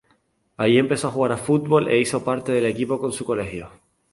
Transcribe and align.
Allí 0.57 0.79
empezó 0.79 1.09
a 1.09 1.11
jugar 1.11 1.37
fútbol 1.37 1.87
e 1.87 1.99
hizo 1.99 2.23
parte 2.23 2.51
del 2.51 2.65
equipo 2.65 2.97
de 3.05 3.13
su 3.13 3.23
colegio. 3.23 3.69